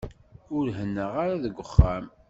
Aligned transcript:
Ur 0.57 0.65
hennaɣ 0.77 1.11
ara 1.23 1.35
deg 1.43 1.55
uxxam. 1.63 2.05